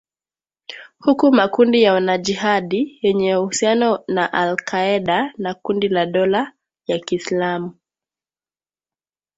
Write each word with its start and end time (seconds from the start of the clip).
huku 0.99 1.31
makundi 1.31 1.83
ya 1.83 1.93
wanajihadi 1.93 2.99
yenye 3.01 3.35
uhusiano 3.35 4.03
na 4.07 4.33
al 4.33 4.55
kaeda 4.55 5.33
na 5.37 5.53
kundi 5.53 5.87
la 5.87 6.05
dola 6.05 6.53
ya 6.87 6.99
kiislamu 6.99 7.75